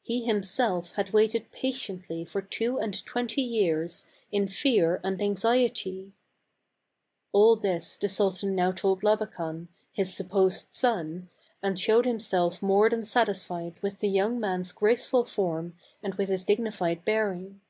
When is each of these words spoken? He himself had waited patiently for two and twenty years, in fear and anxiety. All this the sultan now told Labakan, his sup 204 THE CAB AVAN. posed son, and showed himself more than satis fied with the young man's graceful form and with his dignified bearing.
He 0.00 0.24
himself 0.24 0.92
had 0.92 1.12
waited 1.12 1.52
patiently 1.52 2.24
for 2.24 2.40
two 2.40 2.78
and 2.78 3.04
twenty 3.04 3.42
years, 3.42 4.06
in 4.32 4.48
fear 4.48 5.02
and 5.04 5.20
anxiety. 5.20 6.14
All 7.32 7.56
this 7.56 7.98
the 7.98 8.08
sultan 8.08 8.54
now 8.54 8.72
told 8.72 9.02
Labakan, 9.02 9.68
his 9.92 10.14
sup 10.14 10.28
204 10.28 10.48
THE 10.48 10.54
CAB 10.54 10.54
AVAN. 10.54 10.66
posed 10.66 10.74
son, 10.74 11.30
and 11.62 11.78
showed 11.78 12.06
himself 12.06 12.62
more 12.62 12.88
than 12.88 13.04
satis 13.04 13.44
fied 13.46 13.74
with 13.82 13.98
the 13.98 14.08
young 14.08 14.40
man's 14.40 14.72
graceful 14.72 15.26
form 15.26 15.74
and 16.02 16.14
with 16.14 16.30
his 16.30 16.44
dignified 16.44 17.04
bearing. 17.04 17.60